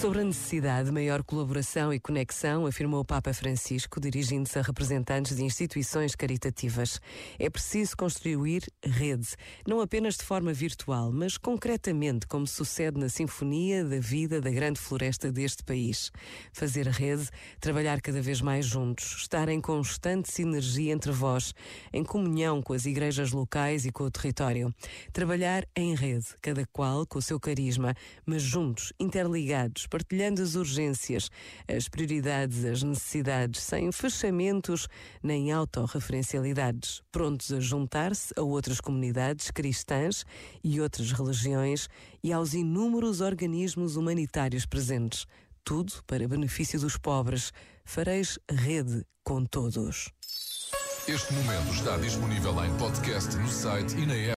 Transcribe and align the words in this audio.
Sobre 0.00 0.20
a 0.20 0.24
necessidade 0.24 0.88
de 0.88 0.92
maior 0.92 1.22
colaboração 1.22 1.90
e 1.90 1.98
conexão, 1.98 2.66
afirmou 2.66 3.00
o 3.00 3.04
Papa 3.04 3.32
Francisco, 3.32 3.98
dirigindo-se 3.98 4.58
a 4.58 4.62
representantes 4.62 5.34
de 5.34 5.42
instituições 5.42 6.14
caritativas. 6.14 7.00
É 7.38 7.48
preciso 7.48 7.96
construir 7.96 8.62
rede, 8.84 9.28
não 9.66 9.80
apenas 9.80 10.16
de 10.16 10.22
forma 10.22 10.52
virtual, 10.52 11.10
mas 11.10 11.38
concretamente, 11.38 12.26
como 12.26 12.46
sucede 12.46 13.00
na 13.00 13.08
sinfonia 13.08 13.82
da 13.86 13.98
vida 13.98 14.38
da 14.38 14.50
grande 14.50 14.78
floresta 14.78 15.32
deste 15.32 15.64
país. 15.64 16.12
Fazer 16.52 16.86
rede, 16.88 17.30
trabalhar 17.58 18.02
cada 18.02 18.20
vez 18.20 18.42
mais 18.42 18.66
juntos, 18.66 19.16
estar 19.16 19.48
em 19.48 19.62
constante 19.62 20.30
sinergia 20.30 20.92
entre 20.92 21.10
vós, 21.10 21.54
em 21.90 22.04
comunhão 22.04 22.60
com 22.60 22.74
as 22.74 22.84
igrejas 22.84 23.32
locais 23.32 23.86
e 23.86 23.90
com 23.90 24.04
o 24.04 24.10
território. 24.10 24.74
Trabalhar 25.10 25.66
em 25.74 25.94
rede, 25.94 26.26
cada 26.42 26.66
qual 26.66 27.06
com 27.06 27.18
o 27.18 27.22
seu 27.22 27.40
carisma, 27.40 27.94
mas 28.26 28.42
juntos, 28.42 28.92
interligados 29.00 29.85
partilhando 29.86 30.42
as 30.42 30.54
urgências, 30.54 31.30
as 31.68 31.88
prioridades, 31.88 32.64
as 32.64 32.82
necessidades, 32.82 33.62
sem 33.62 33.90
fechamentos 33.92 34.88
nem 35.22 35.52
autorreferencialidades, 35.52 37.02
prontos 37.10 37.52
a 37.52 37.60
juntar-se 37.60 38.34
a 38.36 38.42
outras 38.42 38.80
comunidades 38.80 39.50
cristãs 39.50 40.24
e 40.62 40.80
outras 40.80 41.12
religiões 41.12 41.88
e 42.22 42.32
aos 42.32 42.54
inúmeros 42.54 43.20
organismos 43.20 43.96
humanitários 43.96 44.66
presentes. 44.66 45.26
Tudo 45.64 45.92
para 46.06 46.28
benefício 46.28 46.78
dos 46.78 46.96
pobres. 46.96 47.52
Fareis 47.84 48.38
rede 48.48 49.04
com 49.24 49.44
todos. 49.44 50.12
Este 51.08 51.32
momento 51.34 51.72
está 51.72 51.96
disponível 51.98 52.64
em 52.64 52.76
podcast 52.78 53.36
no 53.36 53.48
site 53.48 53.96
e 53.96 54.06
na 54.06 54.14
app. 54.14 54.34